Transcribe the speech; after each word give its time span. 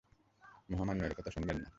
মহামান্য, 0.69 1.01
ওর 1.03 1.13
কথা 1.13 1.31
শুনবেন 1.31 1.57
না। 1.57 1.69